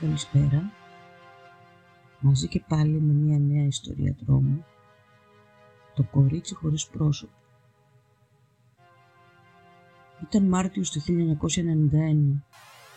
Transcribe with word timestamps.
Καλησπέρα. 0.00 0.70
Μαζί 2.20 2.48
και 2.48 2.62
πάλι 2.68 3.00
με 3.00 3.12
μια 3.12 3.38
νέα 3.38 3.64
ιστορία 3.64 4.14
τρόμου. 4.14 4.64
Το 5.94 6.02
κορίτσι 6.02 6.54
χωρίς 6.54 6.86
πρόσωπο. 6.86 7.32
Ήταν 10.22 10.48
Μάρτιος 10.48 10.90
του 10.90 11.00
1991 11.00 12.42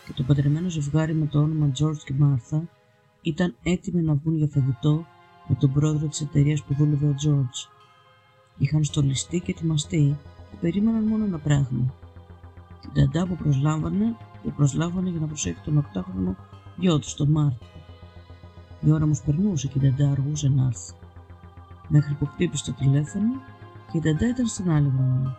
και 0.05 0.13
το 0.15 0.23
παντρεμένο 0.23 0.69
ζευγάρι 0.69 1.13
με 1.13 1.25
το 1.25 1.39
όνομα 1.39 1.71
George 1.79 1.97
και 2.05 2.13
Μάρθα 2.13 2.69
ήταν 3.21 3.55
έτοιμοι 3.63 4.01
να 4.01 4.13
βγουν 4.13 4.35
για 4.35 4.47
φαγητό 4.47 5.05
με 5.47 5.55
τον 5.55 5.73
πρόεδρο 5.73 6.07
της 6.07 6.21
εταιρείας 6.21 6.63
που 6.63 6.73
δούλευε 6.73 7.07
ο 7.07 7.15
George. 7.25 7.69
Είχαν 8.57 8.83
στολιστεί 8.83 9.39
και 9.39 9.51
ετοιμαστεί 9.51 10.17
και 10.49 10.57
περίμεναν 10.61 11.03
μόνο 11.03 11.25
ένα 11.25 11.39
πράγμα. 11.39 11.93
Την 12.81 12.93
ταντά 12.93 13.27
που 13.27 13.35
προσλάμβανε, 13.35 14.15
που 14.43 14.51
προσλάβανε 14.51 15.09
για 15.09 15.19
να 15.19 15.27
προσέχει 15.27 15.59
τον 15.63 15.85
8χρονο 15.93 16.35
γιο 16.81 16.99
του 16.99 17.07
τον 17.15 17.29
Μάρτιο. 17.29 17.67
Η 18.81 18.91
ώρα 18.91 19.03
όμως 19.03 19.21
περνούσε 19.21 19.67
και 19.67 19.77
η 19.77 19.81
Νταντά 19.81 20.11
αργούσε 20.11 20.49
να 20.49 20.65
έρθει. 20.65 20.93
Μέχρι 21.87 22.13
που 22.13 22.25
χτύπησε 22.25 22.65
το 22.65 22.73
τηλέφωνο 22.73 23.31
και 23.91 23.97
η 23.97 24.01
Νταντά 24.01 24.27
ήταν 24.27 24.45
στην 24.45 24.71
άλλη 24.71 24.91
γραμμή. 24.95 25.35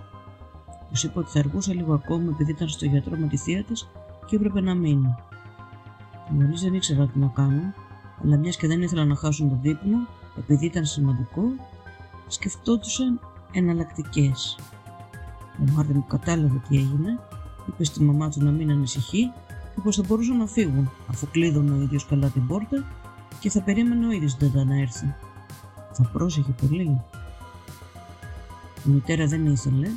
Τους 0.90 1.04
είπε 1.04 1.18
ότι 1.18 1.30
θα 1.30 1.38
αργούσε 1.38 1.72
λίγο 1.72 1.94
ακόμα 1.94 2.30
επειδή 2.30 2.50
ήταν 2.50 2.68
στο 2.68 2.84
γιατρό 2.84 3.16
με 3.16 3.26
τη 3.26 3.36
θεία 3.36 3.64
της 3.64 3.88
και 4.26 4.36
έπρεπε 4.36 4.60
να 4.60 4.74
μείνει. 4.74 5.14
Οι 6.30 6.34
γονείς 6.34 6.60
δεν 6.60 6.74
ήξεραν 6.74 7.12
τι 7.12 7.18
να 7.18 7.26
κάνουν, 7.26 7.74
αλλά 8.24 8.36
μιας 8.36 8.56
και 8.56 8.66
δεν 8.66 8.82
ήθελαν 8.82 9.08
να 9.08 9.16
χάσουν 9.16 9.48
τον 9.48 9.60
δείπνο, 9.62 9.96
επειδή 10.38 10.66
ήταν 10.66 10.84
σημαντικό, 10.84 11.42
σκεφτόντουσαν 12.26 13.20
εναλλακτικές. 13.52 14.58
Ο 15.60 15.70
Μάρτιν 15.72 15.94
που 15.94 16.06
κατάλαβε 16.06 16.62
τι 16.68 16.76
έγινε, 16.76 17.18
είπε 17.68 17.84
στη 17.84 18.02
μαμά 18.02 18.28
του 18.28 18.44
να 18.44 18.50
μην 18.50 18.70
ανησυχεί 18.70 19.32
και 19.74 19.80
πως 19.82 19.92
θα 19.92 20.02
μπορούσαν 20.06 20.36
να 20.36 20.46
φύγουν 20.46 20.90
αφού 21.06 21.26
κλείδωνε 21.30 21.72
ο 21.72 21.80
ίδιος 21.80 22.06
καλά 22.06 22.28
την 22.28 22.46
πόρτα 22.46 22.84
και 23.40 23.50
θα 23.50 23.62
περίμενε 23.62 24.06
ο 24.06 24.10
ίδιος 24.10 24.36
την 24.36 24.52
να 24.66 24.80
έρθει. 24.80 25.14
Θα 25.92 26.10
πρόσεχε 26.12 26.54
πολύ. 26.66 27.00
Η 28.86 28.90
μητέρα 28.90 29.26
δεν 29.26 29.46
ήθελε, 29.46 29.88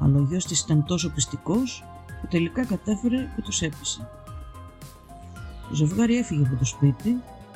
αλλά 0.00 0.18
ο 0.18 0.22
γιος 0.22 0.46
της 0.46 0.60
ήταν 0.60 0.84
τόσο 0.84 1.10
πειστικός 1.10 1.84
που 2.20 2.26
τελικά 2.30 2.64
κατάφερε 2.64 3.16
και 3.36 3.42
τους 3.42 3.62
έπεισε. 3.62 4.08
Το 5.68 5.74
ζευγάρι 5.74 6.16
έφυγε 6.16 6.42
από 6.46 6.56
το 6.56 6.64
σπίτι, 6.64 7.10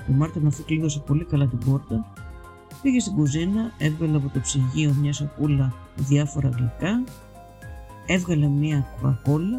ο 0.08 0.12
Μάρτιν 0.12 0.46
αφού 0.46 0.64
κλείδωσε 0.64 0.98
πολύ 0.98 1.24
καλά 1.24 1.46
την 1.46 1.58
πόρτα, 1.58 2.12
πήγε 2.82 3.00
στην 3.00 3.14
κουζίνα, 3.14 3.72
έβγαλε 3.78 4.16
από 4.16 4.28
το 4.28 4.40
ψυγείο 4.40 4.94
μια 5.00 5.12
σακούλα 5.12 5.72
διάφορα 5.96 6.48
γλυκά, 6.48 7.04
έβγαλε 8.06 8.46
μια 8.46 8.86
κουακόλα 9.00 9.58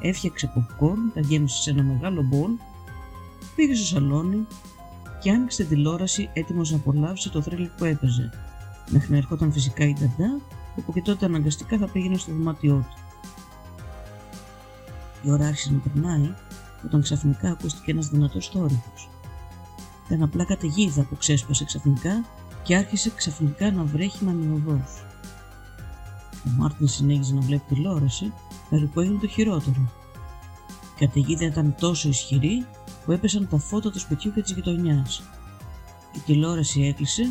έφτιαξε 0.00 0.52
popcorn, 0.56 1.12
τα 1.14 1.20
γέμισε 1.20 1.62
σε 1.62 1.70
ένα 1.70 1.82
μεγάλο 1.82 2.22
μπολ, 2.22 2.50
πήγε 3.56 3.74
στο 3.74 3.86
σαλόνι 3.86 4.46
και 5.20 5.30
άνοιξε 5.30 5.64
την 5.64 5.76
τηλεόραση 5.76 6.30
έτοιμος 6.32 6.70
να 6.70 6.76
απολαύσει 6.76 7.30
το 7.30 7.42
θρύλο 7.42 7.70
που 7.76 7.84
έπαιζε, 7.84 8.30
μέχρι 8.90 9.10
να 9.10 9.16
ερχόταν 9.16 9.52
φυσικά 9.52 9.84
η 9.84 9.92
Νταντά, 9.92 10.40
που 10.84 10.92
και 10.92 11.02
τότε 11.02 11.24
αναγκαστικά 11.24 11.78
θα 11.78 11.88
πήγαινε 11.88 12.16
στο 12.16 12.32
δωμάτιό 12.32 12.74
του. 12.74 13.00
Η 15.22 15.30
ώρα 15.30 15.46
άρχισε 15.46 15.72
να 15.72 15.78
περνάει, 15.78 16.34
όταν 16.84 17.02
ξαφνικά 17.02 17.50
ακούστηκε 17.50 17.90
ένας 17.90 18.08
δυνατός 18.08 18.48
θόρυβος. 18.48 19.08
Ήταν 20.06 20.22
απλά 20.22 20.44
καταιγίδα 20.44 21.02
που 21.02 21.16
ξέσπασε 21.16 21.64
ξαφνικά 21.64 22.24
και 22.62 22.76
άρχισε 22.76 23.10
ξαφνικά 23.10 23.72
να 23.72 23.84
βρέχει 23.84 24.24
μανιωδώ. 24.24 24.84
Ο 26.46 26.48
Μάρτιν 26.56 26.88
συνέχιζε 26.88 27.34
να 27.34 27.40
βλέπει 27.40 27.74
τηλεόραση 27.74 28.32
περίπου 28.70 29.00
έγινε 29.00 29.18
το 29.18 29.26
χειρότερο. 29.26 29.90
Η 30.96 30.98
καταιγίδα 30.98 31.44
ήταν 31.44 31.74
τόσο 31.78 32.08
ισχυρή 32.08 32.66
που 33.04 33.12
έπεσαν 33.12 33.48
τα 33.48 33.58
φώτα 33.58 33.90
του 33.90 33.98
σπιτιού 33.98 34.32
και 34.32 34.42
της 34.42 34.52
γειτονιάς. 34.52 35.22
Η 36.16 36.18
τηλεόραση 36.18 36.82
έκλεισε 36.82 37.22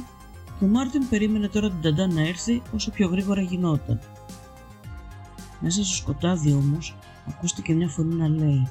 και 0.59 0.66
ο 0.66 0.68
Μάρτιν 0.68 1.09
περίμενε 1.09 1.47
τώρα 1.47 1.69
την 1.69 1.81
νταντά 1.81 2.07
να 2.07 2.22
έρθει 2.22 2.62
όσο 2.73 2.91
πιο 2.91 3.07
γρήγορα 3.07 3.41
γινόταν. 3.41 4.00
Μέσα 5.59 5.84
στο 5.84 5.96
σκοτάδι 5.96 6.51
όμως 6.51 6.96
ακούστηκε 7.28 7.73
μια 7.73 7.88
φωνή 7.88 8.16
να 8.16 8.28
λέει 8.28 8.67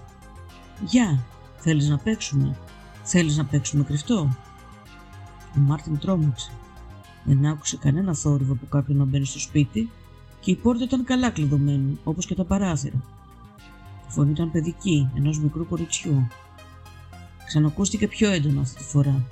«Γεια, 0.85 1.25
θέλεις 1.57 1.89
να 1.89 1.99
παίξουμε, 1.99 2.57
θέλεις 3.03 3.37
να 3.37 3.45
παίξουμε 3.45 3.85
κρυφτό» 3.85 4.37
Ο 5.57 5.59
Μάρτιν 5.59 5.99
τρόμαξε. 5.99 6.51
Δεν 7.25 7.47
άκουσε 7.47 7.77
κανένα 7.77 8.15
θόρυβο 8.15 8.53
από 8.53 8.67
κάποιον 8.67 8.99
να 8.99 9.05
μπαίνει 9.05 9.25
στο 9.25 9.39
σπίτι 9.39 9.91
και 10.44 10.50
η 10.50 10.55
πόρτα 10.55 10.84
ήταν 10.84 11.05
καλά 11.05 11.31
κλειδωμένη, 11.31 11.99
όπως 12.05 12.27
και 12.27 12.34
τα 12.34 12.44
παράθυρα. 12.44 13.03
Η 14.09 14.10
φωνή 14.10 14.31
ήταν 14.31 14.50
παιδική, 14.50 15.10
ενός 15.16 15.38
μικρού 15.38 15.66
κοριτσιού. 15.66 16.28
Ξανακούστηκε 17.47 18.09
πιο 18.09 18.31
έντονα 18.31 18.60
αυτή 18.60 18.77
τη 18.77 18.83
φορά. 18.83 19.27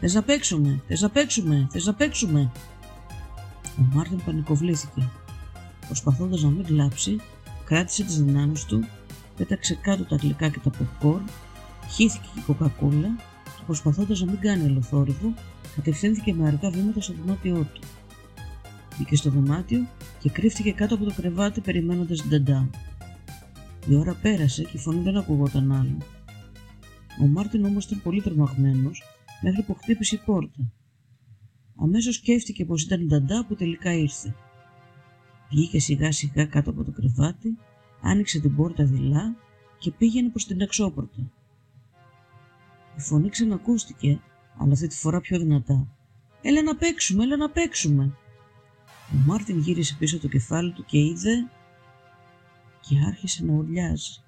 Θες 0.00 0.14
να 0.14 0.22
παίξουμε, 0.22 0.80
θες 0.88 1.00
να 1.00 1.10
παίξουμε, 1.10 1.66
θες 1.70 1.86
να 1.86 1.94
παίξουμε. 1.94 2.52
Ο 3.78 3.82
Μάρτιν 3.92 4.20
πανικοβλήθηκε. 4.24 5.10
Προσπαθώντας 5.86 6.42
να 6.42 6.50
μην 6.50 6.64
κλάψει, 6.64 7.20
κράτησε 7.64 8.04
τις 8.04 8.22
δυνάμεις 8.22 8.64
του, 8.64 8.84
πέταξε 9.36 9.74
κάτω 9.74 10.04
τα 10.04 10.16
γλυκά 10.16 10.48
και 10.48 10.58
τα 10.58 10.70
popcorn, 10.70 11.30
χύθηκε 11.90 12.28
η 12.36 12.40
κοκακούλα 12.40 13.08
και 13.44 13.62
προσπαθώντας 13.66 14.20
να 14.20 14.26
μην 14.30 14.40
κάνει 14.40 14.64
ελοθόρυβο, 14.64 15.34
κατευθύνθηκε 15.74 16.34
με 16.34 16.46
αργά 16.46 16.70
βήματα 16.70 17.00
στο 17.00 17.14
δωμάτιό 17.20 17.66
του. 17.72 17.80
Μπήκε 18.98 19.16
στο 19.16 19.30
δωμάτιο 19.30 19.86
και 20.18 20.30
κρύφτηκε 20.30 20.72
κάτω 20.72 20.94
από 20.94 21.04
το 21.04 21.12
κρεβάτι 21.14 21.60
περιμένοντας 21.60 22.20
την 22.20 22.30
ταντά. 22.30 22.70
Η 23.88 23.94
ώρα 23.94 24.14
πέρασε 24.14 24.62
και 24.62 24.76
η 24.76 24.78
φωνή 24.78 25.02
δεν 25.02 25.16
ακουγόταν 25.16 25.72
άλλο. 25.72 25.98
Ο 27.22 27.26
Μάρτιν 27.26 27.64
όμως 27.64 27.84
ήταν 27.84 28.02
πολύ 28.02 28.22
τρομαγμένος 28.22 29.02
μέχρι 29.40 29.62
που 29.62 29.74
χτύπησε 29.74 30.14
η 30.14 30.18
πόρτα. 30.24 30.72
Αμέσως 31.76 32.14
σκέφτηκε 32.14 32.64
πως 32.64 32.82
ήταν 32.82 33.00
η 33.00 33.06
ταντά 33.06 33.44
που 33.46 33.54
τελικά 33.54 33.92
ήρθε. 33.92 34.34
Βγήκε 35.50 35.80
σιγά 35.80 36.12
σιγά 36.12 36.46
κάτω 36.46 36.70
από 36.70 36.84
το 36.84 36.90
κρεβάτι, 36.90 37.58
άνοιξε 38.00 38.40
την 38.40 38.56
πόρτα 38.56 38.84
δειλά 38.84 39.36
και 39.78 39.90
πήγαινε 39.90 40.28
προς 40.28 40.46
την 40.46 40.60
εξώπορτα. 40.60 41.30
Η 42.96 43.00
φωνή 43.00 43.28
ξανακούστηκε, 43.28 44.20
αλλά 44.58 44.72
αυτή 44.72 44.86
τη 44.86 44.96
φορά 44.96 45.20
πιο 45.20 45.38
δυνατά. 45.38 45.88
«Έλα 46.42 46.62
να 46.62 46.76
παίξουμε, 46.76 47.24
έλα 47.24 47.36
να 47.36 47.50
παίξουμε!» 47.50 48.16
Ο 49.14 49.16
Μάρτιν 49.26 49.58
γύρισε 49.58 49.96
πίσω 49.98 50.18
το 50.18 50.28
κεφάλι 50.28 50.72
του 50.72 50.84
και 50.84 50.98
είδε 50.98 51.48
και 52.80 52.96
άρχισε 53.06 53.44
να 53.44 53.52
ουρλιάζει. 53.52 54.22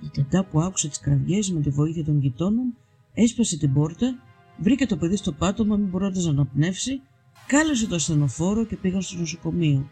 Η 0.00 0.10
τεντά 0.12 0.44
που 0.44 0.60
άκουσε 0.60 0.88
τις 0.88 1.00
κραυγές 1.00 1.50
με 1.50 1.60
τη 1.60 1.70
βοήθεια 1.70 2.04
των 2.04 2.20
γειτόνων 2.20 2.74
έσπασε 3.14 3.58
την 3.58 3.72
πόρτα, 3.72 4.18
βρήκε 4.58 4.86
το 4.86 4.96
παιδί 4.96 5.16
στο 5.16 5.32
πάτωμα 5.32 5.76
μην 5.76 5.88
μπορώντας 5.88 6.24
να 6.24 6.30
αναπνεύσει, 6.30 7.00
κάλεσε 7.46 7.86
το 7.86 7.94
ασθενοφόρο 7.94 8.64
και 8.64 8.76
πήγαν 8.76 9.02
στο 9.02 9.18
νοσοκομείο. 9.18 9.88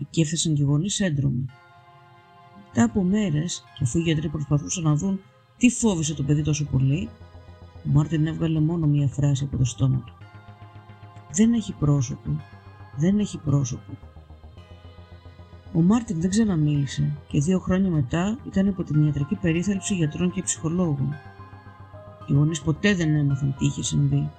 Εκεί 0.00 0.20
έφτασαν 0.20 0.54
και 0.54 0.62
οι 0.62 0.64
γονείς 0.64 1.00
έντρομοι. 1.00 1.46
Μετά 2.66 2.84
από 2.84 3.02
μέρες, 3.02 3.64
και 3.78 3.84
αφού 3.84 3.98
οι 3.98 4.02
γιατροί 4.02 4.28
προσπαθούσαν 4.28 4.84
να 4.84 4.94
δουν 4.94 5.20
τι 5.56 5.70
φόβησε 5.70 6.14
το 6.14 6.22
παιδί 6.22 6.42
τόσο 6.42 6.64
πολύ, 6.64 7.08
ο 7.86 7.88
Μάρτιν 7.88 8.26
έβγαλε 8.26 8.60
μόνο 8.60 8.86
μία 8.86 9.08
φράση 9.08 9.44
από 9.44 9.56
το 9.56 9.64
στόμα 9.64 10.02
του. 10.06 10.21
Δεν 11.32 11.52
έχει 11.52 11.72
πρόσωπο. 11.72 12.40
Δεν 12.96 13.18
έχει 13.18 13.38
πρόσωπο. 13.38 13.92
Ο 15.74 15.80
Μάρτιν 15.80 16.20
δεν 16.20 16.30
ξαναμίλησε 16.30 17.16
και 17.28 17.40
δύο 17.40 17.58
χρόνια 17.58 17.90
μετά 17.90 18.38
ήταν 18.46 18.66
υπό 18.66 18.82
την 18.82 19.06
ιατρική 19.06 19.34
περίθαλψη 19.34 19.94
γιατρών 19.94 20.32
και 20.32 20.42
ψυχολόγων. 20.42 21.14
Οι 22.26 22.32
γονείς 22.32 22.60
ποτέ 22.60 22.94
δεν 22.94 23.14
έμαθαν 23.14 23.54
τι 23.58 23.66
είχε 23.66 23.82
συμβεί. 23.82 24.30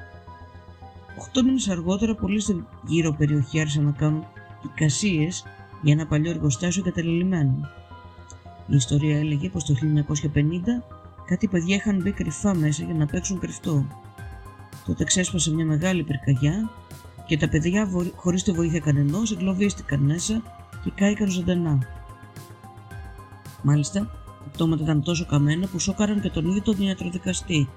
Οχτώ 1.20 1.44
μήνες 1.44 1.70
αργότερα 1.70 2.16
πολλοί 2.16 2.40
στην 2.40 2.66
γύρω 2.86 3.12
περιοχή 3.12 3.60
άρχισαν 3.60 3.84
να 3.84 3.92
κάνουν 3.92 4.24
εικασίες 4.64 5.44
για 5.82 5.94
ένα 5.94 6.08
παλιό 6.08 6.30
εργοστάσιο 6.30 6.84
καταλελειμμένο. 6.84 7.70
Η 8.68 8.76
ιστορία 8.76 9.18
έλεγε 9.18 9.50
πως 9.50 9.64
το 9.64 9.74
1950 10.34 10.40
κάτι 11.26 11.48
παιδιά 11.48 11.76
είχαν 11.76 12.02
μπει 12.02 12.12
κρυφά 12.12 12.54
μέσα 12.56 12.84
για 12.84 12.94
να 12.94 13.06
παίξουν 13.06 13.40
κρυφτό. 13.40 13.86
Τότε 14.86 15.04
ξέσπασε 15.04 15.54
μια 15.54 15.66
μεγάλη 15.66 16.04
πυρκαγιά 16.04 16.70
και 17.34 17.40
τα 17.40 17.50
παιδιά 17.50 17.90
χωρίς 18.16 18.44
τη 18.44 18.52
βοήθεια 18.52 18.80
κανενός 18.80 19.32
εγκλωβίστηκαν 19.32 20.00
μέσα 20.00 20.42
και 20.84 20.92
κάηκαν 20.96 21.30
ζωντανά. 21.30 21.80
Μάλιστα, 23.62 24.00
τα 24.44 24.50
πτώματα 24.52 24.84
ήταν 24.84 25.04
τόσο 25.04 25.26
καμένα 25.26 25.68
που 25.68 25.80
σώκαραν 25.80 26.22
και 26.22 26.30
τον 26.30 26.48
ίδιο 26.48 26.62
τον 26.62 26.82
ιατροδικαστή. 26.82 27.70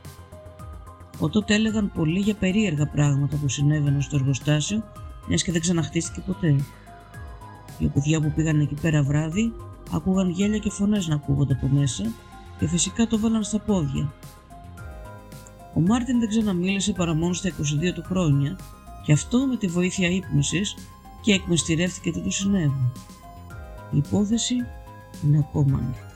Ο 1.19 1.29
τότε 1.29 1.55
έλεγαν 1.55 1.93
πολύ 1.95 2.19
για 2.19 2.35
περίεργα 2.35 2.87
πράγματα 2.87 3.37
που 3.37 3.49
συνέβαιναν 3.49 4.03
στο 4.03 4.17
εργοστάσιο, 4.17 4.85
μιας 5.29 5.43
και 5.43 5.53
δεν 5.53 5.61
ξαναχτίστηκε 5.61 6.21
ποτέ. 6.27 6.57
Οι 7.79 7.87
παιδιά 7.87 8.21
που 8.21 8.33
πήγαν 8.37 8.61
εκεί 8.61 8.75
πέρα 8.81 9.03
βράδυ 9.03 9.53
άκουγαν 9.91 10.31
γέλια 10.31 10.59
και 10.59 10.71
φωνές 10.71 11.07
να 11.07 11.15
ακούγονται 11.15 11.53
από 11.53 11.69
μέσα 11.75 12.13
και 12.59 12.69
φυσικά 12.69 13.07
το 13.07 13.19
βάλαν 13.19 13.43
στα 13.43 13.59
πόδια. 13.59 14.13
Ο 15.75 15.81
Μάρτιν 15.81 16.19
δεν 16.19 16.29
ξαναμίλησε 16.29 16.93
παρά 16.93 17.15
μόνο 17.15 17.33
στα 17.33 17.49
22 17.49 17.53
του 17.95 18.03
χρόνια 18.07 18.57
και 19.07 19.13
αυτό 19.13 19.47
με 19.47 19.57
τη 19.57 19.67
βοήθεια 19.67 20.09
ύπνωσης 20.09 20.77
και 21.21 21.33
εκμεστηρεύτηκε 21.33 22.11
τι 22.11 22.21
του 22.21 22.31
συνέβη. 22.31 22.93
Η 23.91 23.97
υπόθεση 23.97 24.55
είναι 25.25 25.39
ακόμα 25.39 25.79
ανοιχτή. 25.79 26.16